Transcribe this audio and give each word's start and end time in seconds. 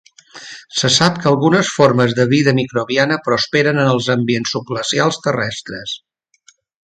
Se 0.81 0.89
sap 0.93 1.19
que 1.23 1.27
algunes 1.31 1.67
formes 1.73 2.15
de 2.21 2.25
vida 2.31 2.53
microbiana 2.61 3.19
prosperen 3.29 3.83
en 3.83 3.91
els 3.91 4.09
ambients 4.15 4.57
subglacials 4.57 5.21
terrestres. 5.29 5.97